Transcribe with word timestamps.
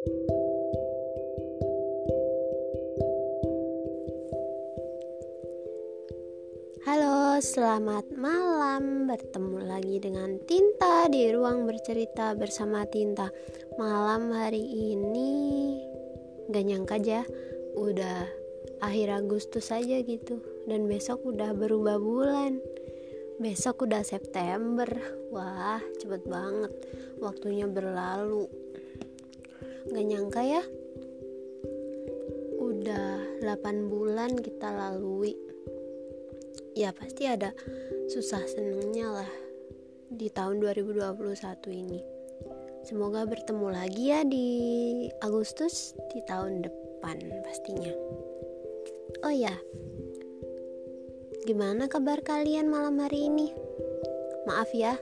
Halo, 0.00 0.16
selamat 7.44 8.08
malam. 8.16 9.04
Bertemu 9.04 9.60
lagi 9.60 10.00
dengan 10.00 10.40
Tinta 10.48 11.04
di 11.12 11.28
ruang 11.28 11.68
bercerita 11.68 12.32
bersama 12.32 12.88
Tinta. 12.88 13.28
Malam 13.76 14.32
hari 14.32 14.64
ini 14.64 15.76
gak 16.48 16.64
nyangka 16.64 16.96
aja 16.96 17.20
udah 17.76 18.24
akhir 18.80 19.20
Agustus 19.20 19.68
aja 19.68 20.00
gitu 20.00 20.40
dan 20.64 20.88
besok 20.88 21.28
udah 21.28 21.52
berubah 21.52 22.00
bulan. 22.00 22.56
Besok 23.36 23.84
udah 23.84 24.00
September. 24.00 24.88
Wah, 25.28 25.84
cepet 26.00 26.24
banget. 26.24 26.72
Waktunya 27.20 27.68
berlalu. 27.68 28.69
Gak 29.88 30.04
nyangka 30.04 30.44
ya. 30.44 30.62
Udah 32.60 33.40
8 33.40 33.88
bulan 33.88 34.36
kita 34.36 34.68
lalui. 34.68 35.32
Ya 36.76 36.92
pasti 36.92 37.24
ada 37.24 37.56
susah 38.12 38.44
senengnya 38.44 39.08
lah 39.08 39.30
di 40.12 40.28
tahun 40.28 40.60
2021 40.60 41.16
ini. 41.72 42.00
Semoga 42.84 43.24
bertemu 43.24 43.68
lagi 43.72 44.04
ya 44.12 44.20
di 44.24 44.48
Agustus 45.24 45.96
di 46.12 46.20
tahun 46.28 46.64
depan 46.64 47.16
pastinya. 47.44 47.92
Oh 49.24 49.32
ya 49.32 49.52
gimana 51.48 51.88
kabar 51.88 52.20
kalian 52.20 52.68
malam 52.68 53.00
hari 53.00 53.28
ini? 53.28 53.52
Maaf 54.48 54.72
ya 54.72 54.96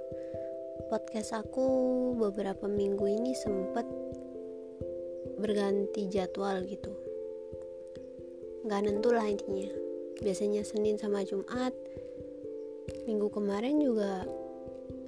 podcast 0.88 1.36
aku 1.36 1.66
beberapa 2.16 2.64
minggu 2.64 3.04
ini 3.04 3.36
sempet 3.36 3.84
berganti 5.38 6.10
jadwal 6.10 6.60
gitu. 6.66 6.92
Nggak 8.66 8.80
nentu 8.84 9.14
lah 9.14 9.24
intinya. 9.24 9.70
Biasanya 10.18 10.66
Senin 10.66 10.98
sama 10.98 11.22
Jumat. 11.22 11.72
Minggu 13.06 13.30
kemarin 13.30 13.78
juga 13.80 14.26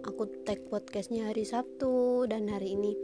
aku 0.06 0.24
tag 0.46 0.64
podcastnya 0.70 1.28
hari 1.28 1.44
Sabtu 1.44 2.24
dan 2.30 2.48
hari 2.48 2.78
ini 2.78 2.96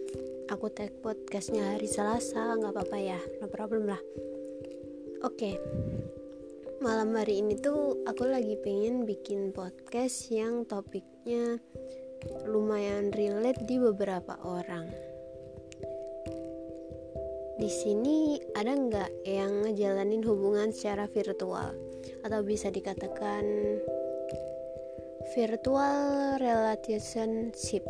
aku 0.48 0.70
tag 0.70 0.94
podcastnya 1.02 1.77
hari 1.77 1.91
Selasa. 1.91 2.56
Nggak 2.56 2.72
apa-apa 2.72 2.98
ya 3.02 3.20
no 3.42 3.50
problem 3.50 3.91
lah. 3.91 4.00
Oke. 5.27 5.52
Okay. 5.52 5.56
malam 6.77 7.16
hari 7.16 7.41
ini 7.41 7.56
tuh 7.56 8.04
aku 8.04 8.28
lagi 8.28 8.52
pengen 8.60 9.08
bikin 9.08 9.48
podcast 9.48 10.28
yang 10.28 10.69
topiknya 10.69 11.56
lumayan 12.44 13.08
relate 13.16 13.64
di 13.64 13.80
beberapa 13.80 14.36
orang 14.44 15.05
di 17.56 17.72
sini 17.72 18.36
ada 18.52 18.76
nggak 18.76 19.24
yang 19.24 19.64
ngejalanin 19.64 20.20
hubungan 20.28 20.68
secara 20.76 21.08
virtual? 21.08 21.72
Atau 22.20 22.44
bisa 22.44 22.68
dikatakan 22.68 23.44
virtual 25.32 26.36
relationship. 26.36 27.80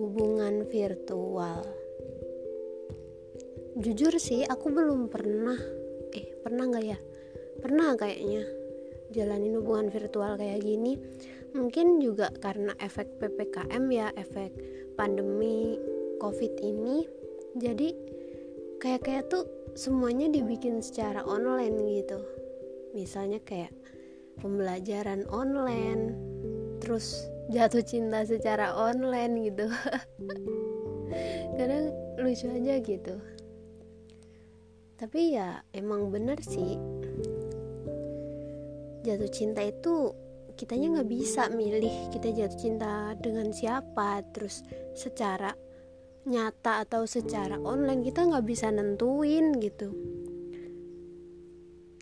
Hubungan 0.00 0.64
virtual. 0.72 1.60
Jujur 3.76 4.16
sih 4.16 4.40
aku 4.48 4.72
belum 4.72 5.12
pernah 5.12 5.60
eh 6.16 6.32
pernah 6.40 6.64
nggak 6.64 6.86
ya? 6.88 6.98
Pernah 7.60 7.92
kayaknya 8.00 8.42
jalanin 9.12 9.60
hubungan 9.60 9.92
virtual 9.92 10.40
kayak 10.40 10.64
gini. 10.64 10.96
Mungkin 11.52 12.00
juga 12.00 12.32
karena 12.40 12.72
efek 12.80 13.20
ppkm 13.20 13.84
ya 13.92 14.08
efek 14.16 14.56
pandemi 14.96 15.76
covid 16.20 16.56
ini 16.64 17.17
jadi 17.56 17.96
kayak 18.82 19.02
kayak 19.06 19.24
tuh 19.32 19.48
semuanya 19.72 20.28
dibikin 20.28 20.84
secara 20.84 21.24
online 21.24 21.76
gitu. 22.02 22.20
Misalnya 22.92 23.40
kayak 23.46 23.72
pembelajaran 24.42 25.24
online 25.32 26.14
terus 26.78 27.26
jatuh 27.48 27.82
cinta 27.82 28.26
secara 28.28 28.76
online 28.76 29.34
gitu. 29.48 29.66
Kadang 31.58 31.94
lucu 32.20 32.46
aja 32.52 32.74
gitu. 32.84 33.14
Tapi 34.98 35.38
ya 35.38 35.62
emang 35.72 36.10
bener 36.10 36.36
sih. 36.42 36.74
Jatuh 39.06 39.30
cinta 39.30 39.62
itu 39.62 40.12
kitanya 40.58 40.98
nggak 40.98 41.10
bisa 41.10 41.46
milih 41.54 42.10
kita 42.10 42.34
jatuh 42.34 42.58
cinta 42.58 43.14
dengan 43.14 43.54
siapa 43.54 44.26
terus 44.34 44.66
secara 44.98 45.54
nyata 46.28 46.84
atau 46.84 47.08
secara 47.08 47.56
online 47.56 48.04
kita 48.04 48.28
nggak 48.28 48.44
bisa 48.44 48.68
nentuin 48.68 49.56
gitu. 49.56 49.96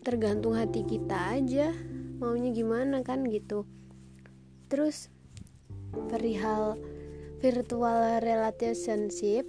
Tergantung 0.03 0.59
hati 0.59 0.83
kita 0.83 1.39
aja 1.39 1.71
maunya 2.19 2.51
gimana 2.51 3.07
kan 3.07 3.23
gitu. 3.31 3.63
Terus 4.67 5.07
perihal 6.11 6.75
virtual 7.39 8.19
relationship 8.19 9.47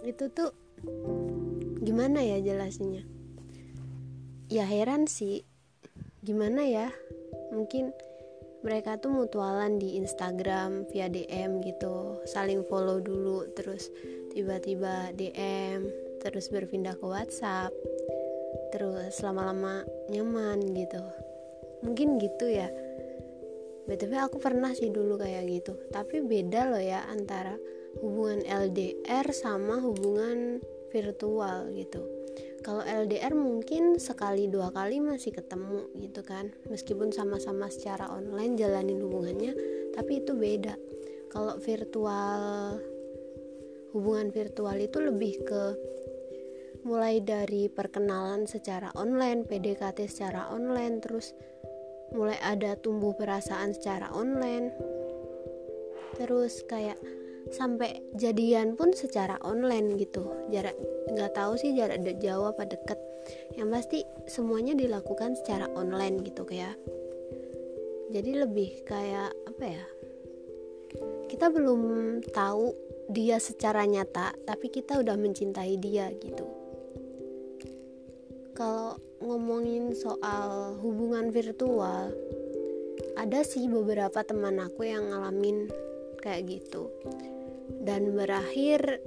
itu 0.00 0.24
tuh 0.32 0.56
gimana 1.84 2.24
ya 2.24 2.40
jelasnya? 2.40 3.04
Ya 4.48 4.64
heran 4.64 5.04
sih 5.04 5.44
gimana 6.24 6.64
ya? 6.64 6.88
Mungkin 7.52 7.92
mereka 8.60 9.00
tuh 9.00 9.12
mutualan 9.12 9.80
di 9.80 9.96
Instagram 9.96 10.84
via 10.92 11.08
DM 11.08 11.64
gitu 11.64 12.20
saling 12.28 12.60
follow 12.68 13.00
dulu 13.00 13.48
terus 13.56 13.88
tiba-tiba 14.36 15.16
DM 15.16 15.88
terus 16.20 16.52
berpindah 16.52 16.96
ke 17.00 17.06
WhatsApp 17.08 17.72
terus 18.70 19.18
lama-lama 19.24 19.82
nyaman 20.12 20.60
gitu. 20.76 21.00
Mungkin 21.80 22.20
gitu 22.20 22.46
ya. 22.52 22.68
Btw 23.88 24.22
aku 24.22 24.36
pernah 24.38 24.70
sih 24.76 24.92
dulu 24.92 25.18
kayak 25.18 25.48
gitu 25.50 25.74
tapi 25.90 26.22
beda 26.22 26.70
loh 26.70 26.78
ya 26.78 27.02
antara 27.10 27.58
hubungan 27.98 28.44
LDR 28.46 29.26
sama 29.34 29.82
hubungan 29.82 30.62
virtual 30.94 31.74
gitu 31.74 32.19
kalau 32.60 32.84
LDR 32.84 33.32
mungkin 33.32 33.96
sekali 33.96 34.46
dua 34.46 34.68
kali 34.68 35.00
masih 35.00 35.32
ketemu 35.32 35.88
gitu 35.96 36.20
kan. 36.20 36.52
Meskipun 36.68 37.08
sama-sama 37.08 37.72
secara 37.72 38.12
online 38.12 38.56
jalanin 38.60 39.00
hubungannya 39.00 39.56
tapi 39.96 40.20
itu 40.20 40.36
beda. 40.36 40.76
Kalau 41.30 41.56
virtual 41.62 42.76
hubungan 43.96 44.30
virtual 44.30 44.76
itu 44.78 44.98
lebih 45.02 45.34
ke 45.42 45.62
mulai 46.84 47.20
dari 47.20 47.68
perkenalan 47.68 48.48
secara 48.48 48.88
online, 48.96 49.44
PDKT 49.44 50.08
secara 50.08 50.48
online, 50.48 51.00
terus 51.04 51.36
mulai 52.16 52.40
ada 52.40 52.74
tumbuh 52.80 53.12
perasaan 53.14 53.76
secara 53.76 54.10
online, 54.16 54.72
terus 56.16 56.64
kayak 56.66 56.96
sampai 57.50 58.02
jadian 58.14 58.78
pun 58.78 58.94
secara 58.94 59.38
online 59.42 59.98
gitu. 59.98 60.26
Jarak 60.50 60.74
nggak 61.10 61.34
tahu 61.34 61.58
sih 61.58 61.74
jarak 61.74 62.02
jauh 62.22 62.50
apa 62.50 62.66
deket. 62.66 62.98
Yang 63.58 63.68
pasti 63.70 63.98
semuanya 64.30 64.72
dilakukan 64.74 65.36
secara 65.36 65.68
online 65.76 66.22
gitu 66.24 66.46
kayak 66.46 66.74
jadi 68.10 68.46
lebih 68.46 68.82
kayak 68.86 69.30
apa 69.46 69.64
ya? 69.66 69.84
Kita 71.30 71.46
belum 71.50 71.82
tahu 72.34 72.74
dia 73.10 73.38
secara 73.42 73.86
nyata 73.86 74.34
tapi 74.46 74.70
kita 74.70 74.98
udah 75.02 75.14
mencintai 75.18 75.74
dia 75.78 76.10
gitu. 76.18 76.46
Kalau 78.54 78.98
ngomongin 79.20 79.94
soal 79.94 80.76
hubungan 80.80 81.28
virtual 81.30 82.10
ada 83.20 83.40
sih 83.44 83.68
beberapa 83.68 84.24
teman 84.24 84.56
aku 84.64 84.88
yang 84.88 85.12
ngalamin 85.12 85.68
kayak 86.20 86.48
gitu 86.48 86.88
dan 87.80 88.12
berakhir 88.12 89.00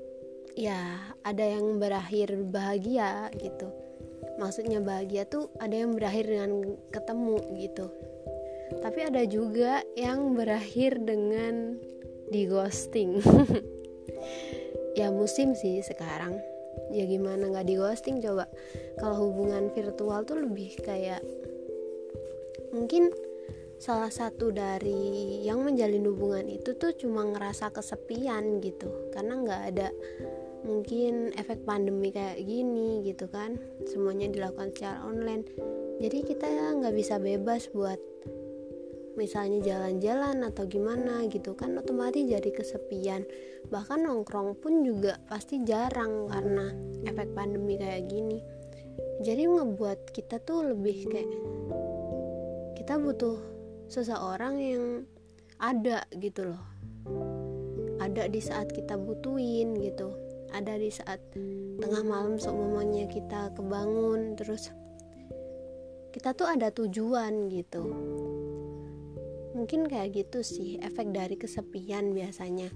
ya 0.57 1.13
ada 1.21 1.45
yang 1.45 1.77
berakhir 1.77 2.33
bahagia 2.49 3.29
gitu. 3.37 3.69
Maksudnya 4.41 4.81
bahagia 4.81 5.29
tuh 5.29 5.53
ada 5.61 5.73
yang 5.77 5.93
berakhir 5.93 6.25
dengan 6.25 6.77
ketemu 6.89 7.37
gitu. 7.61 7.87
Tapi 8.81 8.99
ada 9.05 9.23
juga 9.29 9.85
yang 9.93 10.33
berakhir 10.33 10.97
dengan 11.05 11.77
di 12.33 12.49
ghosting 12.49 13.21
ya 14.99 15.13
musim 15.13 15.53
sih 15.53 15.85
sekarang. 15.85 16.41
Ya 16.89 17.05
gimana 17.05 17.49
nggak 17.49 17.69
di 17.69 17.75
ghosting 17.77 18.21
coba 18.21 18.49
kalau 18.97 19.29
hubungan 19.29 19.69
virtual 19.73 20.25
tuh 20.25 20.41
lebih 20.41 20.73
kayak 20.81 21.21
mungkin 22.73 23.13
salah 23.83 24.07
satu 24.07 24.55
dari 24.55 25.43
yang 25.43 25.59
menjalin 25.59 26.07
hubungan 26.07 26.47
itu 26.47 26.71
tuh 26.79 26.95
cuma 26.95 27.27
ngerasa 27.27 27.67
kesepian 27.75 28.63
gitu. 28.63 28.87
Karena 29.11 29.43
nggak 29.43 29.61
ada 29.75 29.91
mungkin 30.63 31.35
efek 31.35 31.67
pandemi 31.67 32.15
kayak 32.15 32.39
gini 32.47 33.03
gitu 33.03 33.27
kan. 33.27 33.59
Semuanya 33.83 34.31
dilakukan 34.31 34.71
secara 34.71 35.03
online. 35.03 35.43
Jadi 35.99 36.23
kita 36.23 36.47
nggak 36.79 36.95
bisa 36.95 37.19
bebas 37.19 37.67
buat 37.75 37.99
misalnya 39.19 39.61
jalan-jalan 39.61 40.41
atau 40.47 40.63
gimana 40.65 41.27
gitu 41.27 41.51
kan 41.51 41.75
otomatis 41.75 42.23
jadi 42.23 42.55
kesepian. 42.55 43.27
Bahkan 43.67 44.07
nongkrong 44.07 44.63
pun 44.63 44.87
juga 44.87 45.19
pasti 45.27 45.59
jarang 45.67 46.31
karena 46.31 46.71
efek 47.03 47.35
pandemi 47.35 47.75
kayak 47.75 48.07
gini. 48.07 48.39
Jadi 49.19 49.43
ngebuat 49.43 50.15
kita 50.15 50.39
tuh 50.39 50.71
lebih 50.71 51.11
kayak 51.11 51.31
kita 52.79 52.95
butuh 52.95 53.52
seseorang 53.87 54.55
yang 54.59 54.83
ada 55.57 56.03
gitu 56.19 56.53
loh. 56.53 56.63
Ada 58.03 58.27
di 58.27 58.43
saat 58.43 58.71
kita 58.75 58.99
butuhin 58.99 59.79
gitu. 59.79 60.11
Ada 60.53 60.77
di 60.77 60.91
saat 60.93 61.19
tengah 61.81 62.03
malam 62.05 62.37
seumumnya 62.37 63.09
kita 63.09 63.49
kebangun 63.57 64.37
terus 64.37 64.69
kita 66.13 66.35
tuh 66.37 66.45
ada 66.45 66.69
tujuan 66.69 67.49
gitu. 67.49 67.83
Mungkin 69.57 69.89
kayak 69.89 70.13
gitu 70.13 70.45
sih 70.45 70.77
efek 70.83 71.09
dari 71.09 71.39
kesepian 71.39 72.13
biasanya. 72.13 72.69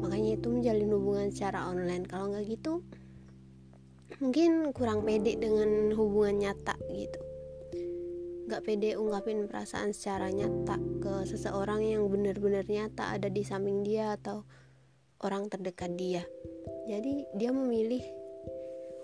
Makanya 0.00 0.36
itu 0.36 0.48
menjalin 0.52 0.90
hubungan 0.92 1.28
secara 1.32 1.70
online. 1.70 2.04
Kalau 2.04 2.32
nggak 2.32 2.44
gitu 2.48 2.84
mungkin 4.20 4.76
kurang 4.76 5.06
pede 5.06 5.40
dengan 5.40 5.96
hubungan 5.96 6.44
nyata 6.44 6.76
gitu 6.92 7.29
nggak 8.50 8.66
pede 8.66 8.98
ungkapin 8.98 9.46
perasaan 9.46 9.94
secara 9.94 10.26
nyata 10.26 10.74
ke 10.98 11.22
seseorang 11.22 11.86
yang 11.86 12.10
benar-benar 12.10 12.66
nyata 12.66 13.14
ada 13.14 13.30
di 13.30 13.46
samping 13.46 13.86
dia 13.86 14.18
atau 14.18 14.42
orang 15.22 15.46
terdekat 15.46 15.94
dia. 15.94 16.26
Jadi 16.90 17.30
dia 17.38 17.54
memilih 17.54 18.02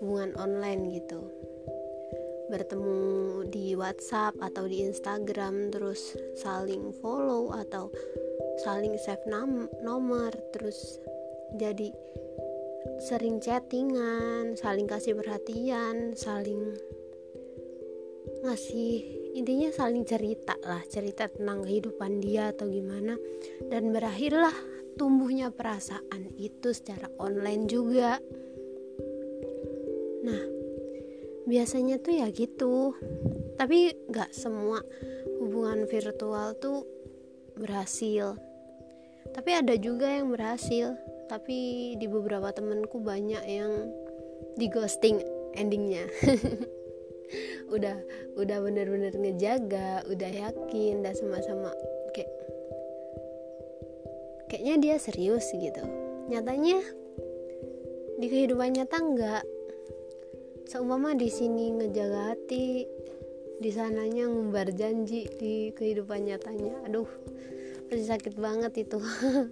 hubungan 0.03 0.35
online 0.35 0.99
gitu. 0.99 1.31
Bertemu 2.51 2.99
di 3.47 3.71
WhatsApp 3.79 4.35
atau 4.43 4.67
di 4.67 4.83
Instagram 4.83 5.71
terus 5.71 6.11
saling 6.35 6.91
follow 6.99 7.55
atau 7.55 7.87
saling 8.67 8.99
save 8.99 9.23
nom 9.31 9.71
nomor 9.79 10.35
terus 10.51 10.99
jadi 11.55 11.87
sering 12.99 13.39
chattingan 13.39 14.59
saling 14.59 14.91
kasih 14.91 15.15
perhatian 15.15 16.15
saling 16.19 16.75
ngasih 18.43 19.26
intinya 19.37 19.69
saling 19.69 20.01
cerita 20.01 20.57
lah 20.65 20.81
cerita 20.89 21.29
tentang 21.29 21.61
kehidupan 21.61 22.17
dia 22.17 22.49
atau 22.49 22.65
gimana. 22.65 23.13
Dan 23.69 23.93
berakhirlah 23.93 24.53
tumbuhnya 24.97 25.53
perasaan 25.53 26.33
itu 26.41 26.73
secara 26.73 27.05
online 27.21 27.69
juga. 27.69 28.17
Nah 30.25 30.43
biasanya 31.45 32.01
tuh 32.01 32.13
ya 32.17 32.27
gitu. 32.33 32.97
Tapi 33.57 34.09
gak 34.09 34.33
semua 34.33 34.81
hubungan 35.37 35.85
virtual 35.85 36.57
tuh 36.57 36.85
berhasil. 37.53 38.37
Tapi 39.33 39.49
ada 39.53 39.77
juga 39.77 40.09
yang 40.09 40.33
berhasil. 40.33 40.97
Tapi 41.29 41.93
di 41.99 42.07
beberapa 42.09 42.49
temenku 42.49 42.97
banyak 43.03 43.43
yang 43.45 43.73
di 44.57 44.65
ghosting 44.71 45.21
endingnya 45.53 46.09
udah 47.67 47.97
udah 48.39 48.57
bener-bener 48.63 49.11
ngejaga 49.11 50.07
udah 50.07 50.31
yakin 50.31 51.03
dan 51.03 51.13
sama-sama 51.15 51.71
kayak 52.15 52.31
kayaknya 54.47 54.75
dia 54.79 54.95
serius 54.97 55.47
gitu. 55.51 55.83
Nyatanya 56.31 56.79
di 58.17 58.27
kehidupan 58.27 58.73
nyata 58.75 58.97
enggak 58.97 59.43
seumpama 60.67 61.15
di 61.15 61.31
sini 61.31 61.71
ngejaga 61.75 62.35
hati 62.35 62.83
di 63.57 63.69
sananya 63.71 64.27
ngumbar 64.27 64.71
janji 64.75 65.27
di 65.39 65.71
kehidupan 65.75 66.27
nyatanya. 66.27 66.83
Aduh 66.87 67.07
pasti 67.87 68.03
sakit 68.03 68.33
banget 68.35 68.87
itu. 68.87 68.99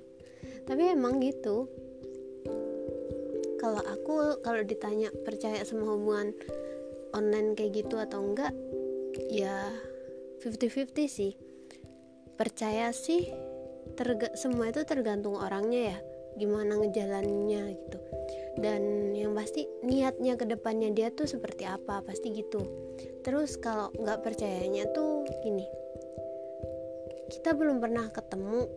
Tapi 0.67 0.81
emang 0.91 1.19
gitu. 1.23 1.67
Kalau 3.59 3.81
aku 3.81 4.43
kalau 4.43 4.61
ditanya 4.61 5.09
percaya 5.25 5.63
sama 5.65 5.89
hubungan 5.89 6.35
online 7.15 7.55
kayak 7.55 7.87
gitu 7.87 7.95
atau 7.95 8.19
enggak 8.19 8.51
ya 9.31 9.71
50-50 10.43 11.07
sih. 11.07 11.33
Percaya 12.35 12.91
sih 12.91 13.31
terga 13.95 14.35
semua 14.35 14.67
itu 14.67 14.83
tergantung 14.83 15.39
orangnya 15.39 15.95
ya 15.95 15.97
gimana 16.35 16.75
ngejalannya 16.75 17.79
gitu. 17.79 17.99
Dan 18.59 19.15
yang 19.15 19.31
pasti 19.31 19.63
niatnya 19.87 20.35
ke 20.35 20.43
depannya 20.43 20.91
dia 20.91 21.07
tuh 21.15 21.27
seperti 21.27 21.63
apa 21.63 22.03
pasti 22.03 22.35
gitu. 22.35 22.59
Terus 23.23 23.55
kalau 23.55 23.95
nggak 23.95 24.19
percayanya 24.19 24.91
tuh 24.91 25.23
gini 25.41 25.65
kita 27.25 27.57
belum 27.57 27.81
pernah 27.81 28.05
ketemu 28.13 28.69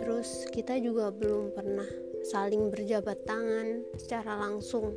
terus 0.00 0.48
kita 0.48 0.80
juga 0.80 1.12
belum 1.12 1.52
pernah 1.52 1.86
saling 2.24 2.72
berjabat 2.72 3.28
tangan 3.28 3.84
secara 4.00 4.40
langsung. 4.40 4.96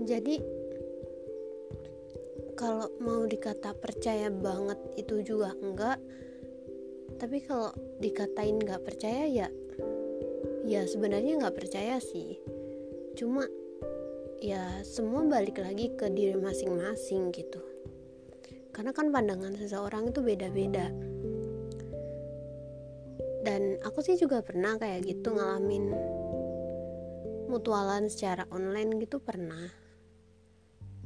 Jadi 0.00 0.59
kalau 2.60 2.92
mau 3.00 3.24
dikata 3.24 3.72
percaya 3.72 4.28
banget 4.28 4.76
itu 5.00 5.24
juga 5.24 5.56
enggak. 5.64 5.96
Tapi 7.16 7.40
kalau 7.40 7.72
dikatain 8.04 8.60
nggak 8.60 8.84
percaya 8.84 9.24
ya 9.24 9.48
ya 10.68 10.84
sebenarnya 10.84 11.40
nggak 11.40 11.56
percaya 11.56 11.96
sih. 11.96 12.36
Cuma 13.16 13.48
ya 14.44 14.84
semua 14.84 15.24
balik 15.24 15.56
lagi 15.56 15.88
ke 15.96 16.12
diri 16.12 16.36
masing-masing 16.36 17.32
gitu. 17.32 17.64
Karena 18.76 18.92
kan 18.92 19.08
pandangan 19.08 19.56
seseorang 19.56 20.12
itu 20.12 20.20
beda-beda. 20.20 20.92
Dan 23.40 23.80
aku 23.80 24.04
sih 24.04 24.20
juga 24.20 24.44
pernah 24.44 24.76
kayak 24.76 25.08
gitu 25.08 25.32
ngalamin 25.32 25.96
mutualan 27.48 28.06
secara 28.12 28.44
online 28.52 29.00
gitu 29.00 29.16
pernah 29.18 29.79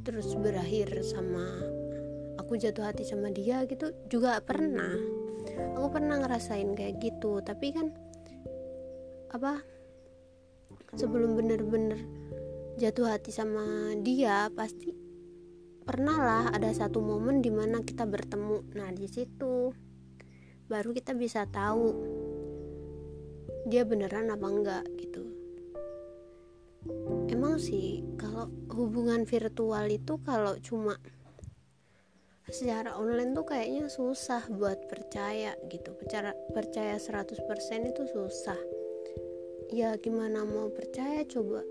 terus 0.04 0.36
berakhir 0.36 0.92
sama 1.00 1.42
aku 2.36 2.60
jatuh 2.60 2.84
hati 2.84 3.08
sama 3.08 3.32
dia 3.32 3.64
gitu 3.64 3.90
juga 4.12 4.36
pernah. 4.44 4.92
Aku 5.80 5.88
pernah 5.88 6.20
ngerasain 6.20 6.76
kayak 6.76 7.00
gitu 7.00 7.40
tapi 7.40 7.72
kan 7.72 7.88
apa 9.32 9.64
sebelum 10.94 11.34
bener-bener 11.34 11.98
jatuh 12.76 13.08
hati 13.10 13.32
sama 13.32 13.96
dia 14.04 14.52
pasti 14.52 14.92
pernah 15.84 16.16
lah 16.16 16.44
ada 16.52 16.70
satu 16.70 17.00
momen 17.00 17.40
di 17.40 17.48
mana 17.48 17.80
kita 17.80 18.04
bertemu. 18.04 18.76
Nah 18.76 18.92
di 18.92 19.08
situ 19.08 19.72
baru 20.68 20.92
kita 20.92 21.16
bisa 21.16 21.48
tahu 21.48 21.92
dia 23.64 23.88
beneran 23.88 24.28
apa 24.28 24.46
enggak 24.48 24.84
gitu 25.00 25.33
emang 27.34 27.58
sih 27.58 28.06
kalau 28.14 28.46
hubungan 28.70 29.26
virtual 29.26 29.90
itu 29.90 30.23
kalau 30.23 30.54
cuma 30.62 30.94
secara 32.47 32.94
online 32.94 33.35
tuh 33.35 33.42
kayaknya 33.42 33.90
susah 33.90 34.47
buat 34.54 34.87
percaya 34.87 35.59
gitu. 35.66 35.90
Percaya 35.99 36.30
percaya 36.54 36.94
100% 36.94 37.90
itu 37.90 38.02
susah. 38.06 38.61
Ya 39.75 39.99
gimana 39.99 40.47
mau 40.47 40.70
percaya 40.70 41.26
coba? 41.26 41.66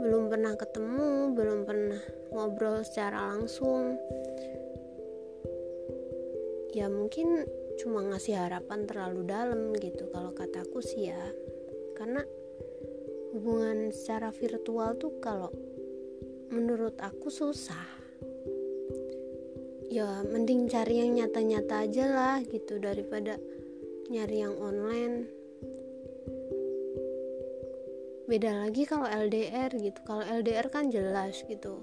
Belum 0.00 0.32
pernah 0.32 0.56
ketemu 0.56 1.36
belum 1.36 1.68
pernah 1.68 2.00
ngobrol 2.32 2.80
secara 2.88 3.36
langsung. 3.36 4.00
Ya 6.72 6.88
mungkin 6.88 7.44
cuma 7.76 8.00
ngasih 8.08 8.40
harapan 8.40 8.88
terlalu 8.88 9.28
dalam 9.28 9.76
gitu. 9.76 10.08
Kalau 10.08 10.32
kataku 10.32 10.80
sih 10.80 11.12
ya 11.12 11.24
karena 11.98 12.22
hubungan 13.38 13.94
secara 13.94 14.34
virtual 14.34 14.98
tuh 14.98 15.14
kalau 15.22 15.54
menurut 16.50 16.98
aku 16.98 17.30
susah. 17.30 17.86
Ya 19.86 20.26
mending 20.26 20.66
cari 20.66 21.06
yang 21.06 21.14
nyata-nyata 21.22 21.86
aja 21.86 22.04
lah 22.10 22.36
gitu 22.42 22.82
daripada 22.82 23.38
nyari 24.10 24.42
yang 24.42 24.58
online. 24.58 25.30
Beda 28.26 28.66
lagi 28.66 28.82
kalau 28.90 29.06
LDR 29.06 29.70
gitu. 29.70 30.02
Kalau 30.02 30.26
LDR 30.26 30.66
kan 30.66 30.90
jelas 30.90 31.38
gitu. 31.46 31.78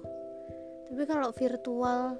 Tapi 0.91 1.03
kalau 1.07 1.31
virtual 1.31 2.19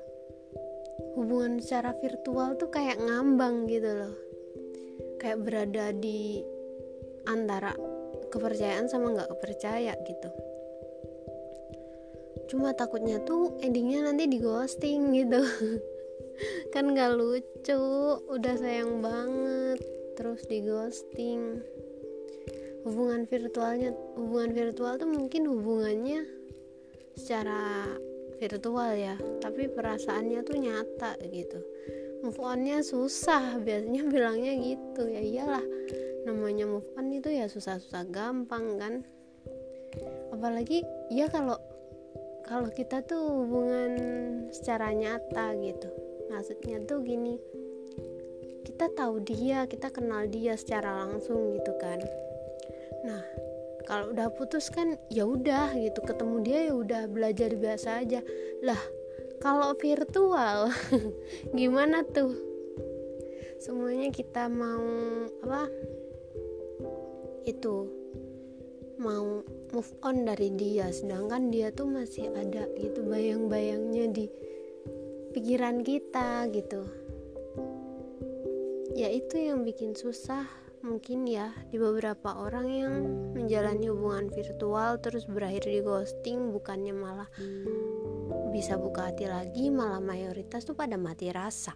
hubungan 1.20 1.60
secara 1.60 1.92
virtual 2.00 2.56
tuh 2.56 2.72
kayak 2.72 3.04
ngambang 3.04 3.68
gitu 3.68 3.92
loh. 3.92 4.16
Kayak 5.20 5.44
berada 5.44 5.92
di 5.92 6.40
antara 7.28 7.76
kepercayaan 8.30 8.90
sama 8.90 9.14
nggak 9.14 9.32
kepercaya 9.38 9.94
gitu. 10.06 10.30
Cuma 12.46 12.78
takutnya 12.78 13.18
tuh 13.26 13.58
endingnya 13.62 14.06
nanti 14.06 14.30
di 14.30 14.38
ghosting 14.38 15.12
gitu. 15.18 15.42
Kan 16.74 16.94
gak 16.94 17.16
lucu 17.16 17.82
udah 18.28 18.56
sayang 18.60 19.02
banget 19.02 19.82
terus 20.14 20.46
di 20.46 20.62
ghosting. 20.62 21.64
Hubungan 22.86 23.26
virtualnya 23.26 23.90
hubungan 24.14 24.54
virtual 24.54 24.94
tuh 25.02 25.10
mungkin 25.10 25.50
hubungannya 25.50 26.22
secara 27.18 27.90
virtual 28.38 28.94
ya 28.94 29.16
tapi 29.42 29.66
perasaannya 29.72 30.40
tuh 30.46 30.58
nyata 30.62 31.18
gitu. 31.34 31.60
Move 32.22 32.42
onnya 32.42 32.86
susah 32.86 33.58
biasanya 33.58 34.06
bilangnya 34.06 34.54
gitu. 34.54 35.04
Ya 35.10 35.22
iyalah 35.22 35.66
namanya 36.26 36.66
move 36.66 36.90
on 36.98 37.14
itu 37.14 37.30
ya 37.30 37.46
susah-susah 37.46 38.10
gampang 38.10 38.82
kan? 38.82 38.94
Apalagi 40.34 40.82
ya 41.14 41.30
kalau 41.30 41.56
kalau 42.46 42.70
kita 42.70 43.02
tuh 43.06 43.46
hubungan 43.46 43.94
secara 44.50 44.94
nyata 44.94 45.54
gitu. 45.62 45.90
Maksudnya 46.30 46.82
tuh 46.84 47.06
gini 47.06 47.38
kita 48.66 48.90
tahu 48.98 49.22
dia 49.22 49.70
kita 49.70 49.94
kenal 49.94 50.26
dia 50.26 50.58
secara 50.58 51.06
langsung 51.06 51.54
gitu 51.54 51.72
kan. 51.78 52.02
Nah 53.06 53.22
kalau 53.86 54.12
udah 54.12 54.34
putus 54.34 54.74
kan 54.74 54.98
ya 55.14 55.30
udah 55.30 55.78
gitu 55.78 56.02
ketemu 56.02 56.36
dia 56.42 56.60
ya 56.68 56.74
udah 56.74 57.02
belajar 57.06 57.54
biasa 57.54 58.02
aja. 58.02 58.20
Lah 58.66 58.82
kalau 59.40 59.78
virtual 59.78 60.74
gimana 61.58 62.02
tuh? 62.02 62.34
Semuanya 63.62 64.12
kita 64.12 64.50
mau 64.52 64.84
apa 65.46 65.72
itu. 67.46 67.88
Mau 69.00 69.46
move 69.76 69.92
on 70.02 70.26
dari 70.26 70.52
dia 70.56 70.88
sedangkan 70.90 71.52
dia 71.52 71.70
tuh 71.70 71.88
masih 71.88 72.32
ada 72.32 72.66
gitu 72.80 73.04
bayang-bayangnya 73.06 74.08
di 74.12 74.26
pikiran 75.36 75.84
kita 75.84 76.48
gitu. 76.52 76.82
Ya 78.96 79.12
itu 79.12 79.36
yang 79.36 79.68
bikin 79.68 79.94
susah 79.94 80.48
mungkin 80.86 81.26
ya 81.26 81.52
di 81.74 81.82
beberapa 81.82 82.40
orang 82.40 82.68
yang 82.70 82.94
menjalani 83.34 83.90
hubungan 83.90 84.30
virtual 84.32 85.02
terus 85.02 85.26
berakhir 85.26 85.66
di 85.66 85.82
ghosting 85.82 86.54
bukannya 86.54 86.94
malah 86.94 87.28
bisa 88.54 88.80
buka 88.80 89.12
hati 89.12 89.28
lagi 89.28 89.74
malah 89.74 90.00
mayoritas 90.00 90.64
tuh 90.64 90.78
pada 90.78 90.96
mati 90.96 91.36
rasa. 91.36 91.76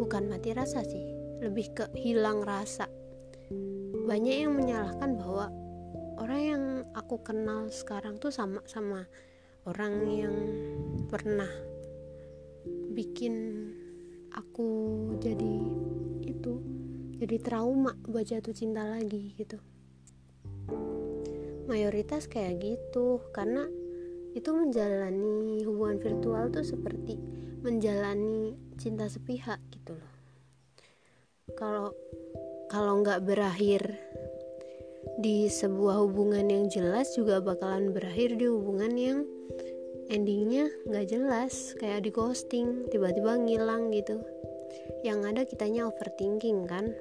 Bukan 0.00 0.32
mati 0.32 0.50
rasa 0.50 0.82
sih 0.82 1.09
lebih 1.40 1.72
ke 1.72 1.84
hilang 1.96 2.44
rasa. 2.44 2.84
Banyak 4.04 4.36
yang 4.44 4.52
menyalahkan 4.52 5.16
bahwa 5.16 5.48
orang 6.20 6.42
yang 6.44 6.64
aku 6.92 7.16
kenal 7.24 7.72
sekarang 7.72 8.20
tuh 8.20 8.28
sama 8.28 8.60
sama 8.68 9.08
orang 9.64 9.94
yang 10.06 10.36
pernah 11.08 11.48
bikin 12.92 13.66
aku 14.36 14.68
jadi 15.18 15.54
itu 16.28 16.60
jadi 17.16 17.36
trauma 17.40 17.96
buat 18.04 18.28
jatuh 18.28 18.52
cinta 18.52 18.84
lagi 18.84 19.32
gitu. 19.34 19.56
Mayoritas 21.66 22.28
kayak 22.28 22.60
gitu 22.60 23.24
karena 23.32 23.64
itu 24.36 24.50
menjalani 24.54 25.64
hubungan 25.66 25.98
virtual 25.98 26.52
tuh 26.54 26.62
seperti 26.62 27.18
menjalani 27.60 28.54
cinta 28.78 29.10
sepihak 29.10 29.58
gitu 29.74 29.98
loh 29.98 30.09
kalau 31.60 31.92
kalau 32.72 33.04
nggak 33.04 33.20
berakhir 33.28 33.84
di 35.20 35.44
sebuah 35.52 36.00
hubungan 36.00 36.48
yang 36.48 36.64
jelas 36.72 37.12
juga 37.12 37.44
bakalan 37.44 37.92
berakhir 37.92 38.40
di 38.40 38.48
hubungan 38.48 38.96
yang 38.96 39.18
endingnya 40.08 40.72
nggak 40.88 41.12
jelas. 41.12 41.76
Kayak 41.76 42.08
di 42.08 42.10
ghosting 42.16 42.88
tiba-tiba 42.88 43.36
ngilang 43.36 43.92
gitu. 43.92 44.24
Yang 45.04 45.20
ada 45.28 45.42
kitanya 45.44 45.84
overthinking 45.84 46.64
kan. 46.64 46.96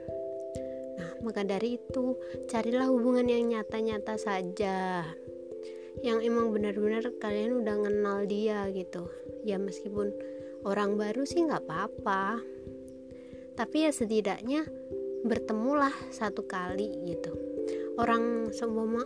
Nah 1.00 1.10
maka 1.24 1.48
dari 1.48 1.80
itu 1.80 2.20
carilah 2.52 2.92
hubungan 2.92 3.32
yang 3.32 3.48
nyata-nyata 3.48 4.20
saja. 4.20 5.08
Yang 6.04 6.20
emang 6.28 6.52
benar-benar 6.52 7.08
kalian 7.24 7.64
udah 7.64 7.76
kenal 7.88 8.28
dia 8.28 8.68
gitu. 8.76 9.08
Ya 9.48 9.56
meskipun 9.56 10.12
orang 10.68 11.00
baru 11.00 11.24
sih 11.24 11.48
nggak 11.48 11.64
apa-apa 11.64 12.44
tapi 13.60 13.84
ya 13.84 13.92
setidaknya 13.92 14.64
bertemulah 15.28 15.92
satu 16.16 16.48
kali 16.48 16.96
gitu. 17.12 17.36
Orang 18.00 18.56
semua 18.56 19.04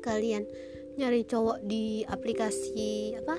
kalian 0.00 0.48
nyari 0.96 1.28
cowok 1.28 1.60
di 1.60 2.08
aplikasi 2.08 3.20
apa? 3.20 3.36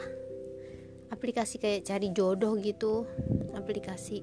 Aplikasi 1.09 1.57
kayak 1.57 1.89
cari 1.89 2.13
jodoh 2.13 2.53
gitu 2.61 3.09
aplikasi 3.57 4.21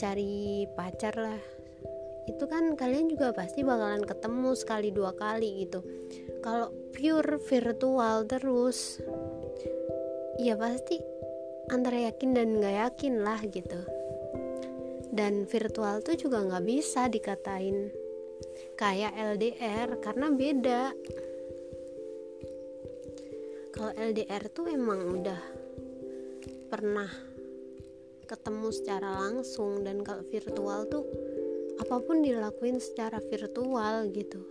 cari 0.00 0.64
pacar 0.72 1.12
lah. 1.20 1.42
Itu 2.24 2.48
kan 2.48 2.80
kalian 2.80 3.12
juga 3.12 3.36
pasti 3.36 3.60
bakalan 3.60 4.08
ketemu 4.08 4.56
sekali 4.56 4.88
dua 4.88 5.12
kali 5.12 5.68
gitu. 5.68 5.84
Kalau 6.40 6.72
pure 6.96 7.36
virtual 7.36 8.24
terus 8.24 9.04
ya 10.40 10.56
pasti 10.56 10.96
antara 11.68 12.08
yakin 12.08 12.32
dan 12.32 12.56
nggak 12.56 12.76
yakin 12.88 13.20
lah 13.20 13.44
gitu 13.44 13.99
dan 15.10 15.46
virtual 15.46 16.02
tuh 16.02 16.14
juga 16.14 16.42
nggak 16.42 16.64
bisa 16.66 17.10
dikatain 17.10 17.90
kayak 18.78 19.12
LDR 19.14 19.88
karena 20.00 20.26
beda. 20.32 20.82
Kalau 23.70 23.92
LDR 23.96 24.44
tuh 24.52 24.66
emang 24.70 25.20
udah 25.20 25.40
pernah 26.70 27.10
ketemu 28.30 28.68
secara 28.70 29.18
langsung 29.26 29.82
dan 29.82 30.06
kalau 30.06 30.22
virtual 30.22 30.86
tuh 30.86 31.04
apa 31.80 31.96
pun 31.98 32.22
dilakuin 32.22 32.78
secara 32.78 33.18
virtual 33.18 34.06
gitu. 34.14 34.46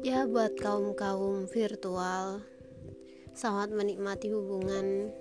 Ya 0.00 0.24
buat 0.24 0.56
kaum 0.56 0.96
kaum 0.96 1.44
virtual 1.44 2.40
selamat 3.36 3.70
menikmati 3.76 4.32
hubungan 4.32 5.12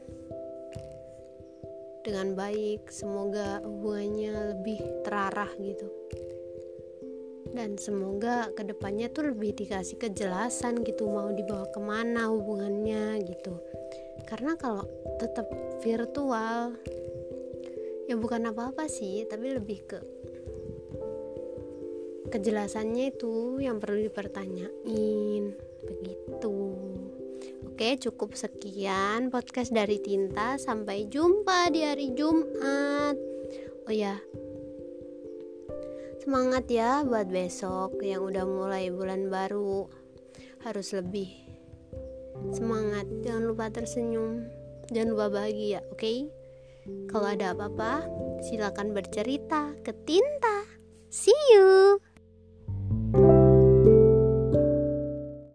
dengan 2.09 2.33
baik 2.33 2.89
semoga 2.89 3.61
hubungannya 3.61 4.57
lebih 4.57 4.81
terarah 5.05 5.53
gitu. 5.61 5.85
Dan 7.53 7.77
semoga 7.77 8.49
ke 8.57 8.65
depannya 8.65 9.13
tuh 9.13 9.29
lebih 9.29 9.53
dikasih 9.53 10.01
kejelasan 10.01 10.81
gitu 10.81 11.05
mau 11.05 11.29
dibawa 11.29 11.69
ke 11.69 11.77
mana 11.77 12.33
hubungannya 12.33 13.21
gitu. 13.29 13.61
Karena 14.25 14.57
kalau 14.57 14.89
tetap 15.21 15.45
virtual 15.85 16.73
ya 18.09 18.17
bukan 18.17 18.49
apa-apa 18.49 18.89
sih 18.89 19.21
tapi 19.29 19.53
lebih 19.53 19.85
ke 19.85 19.99
kejelasannya 22.33 23.13
itu 23.13 23.61
yang 23.61 23.77
perlu 23.77 24.01
dipertanyain 24.09 25.53
begitu 25.85 26.57
Oke, 27.79 27.95
cukup 27.95 28.35
sekian 28.35 29.31
podcast 29.31 29.71
dari 29.71 30.03
Tinta. 30.03 30.59
Sampai 30.59 31.07
jumpa 31.07 31.71
di 31.71 31.87
hari 31.87 32.11
Jumat. 32.11 33.15
Oh 33.87 33.93
ya, 33.95 34.19
semangat 36.19 36.67
ya 36.67 37.07
buat 37.07 37.31
besok 37.31 38.03
yang 38.03 38.27
udah 38.27 38.43
mulai 38.43 38.91
bulan 38.91 39.31
baru. 39.31 39.87
Harus 40.67 40.91
lebih 40.91 41.31
semangat. 42.51 43.07
Jangan 43.23 43.47
lupa 43.47 43.71
tersenyum. 43.71 44.43
Jangan 44.91 45.15
lupa 45.15 45.39
bahagia, 45.39 45.79
oke? 45.87 46.03
Okay? 46.03 46.27
Kalau 47.07 47.31
ada 47.31 47.55
apa-apa, 47.55 48.03
silakan 48.43 48.91
bercerita 48.91 49.71
ke 49.87 49.95
Tinta. 50.03 50.67
See 51.07 51.31
you. 51.55 52.03